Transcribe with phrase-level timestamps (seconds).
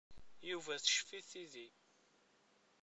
[0.49, 1.67] Yuba teccef-it tidi.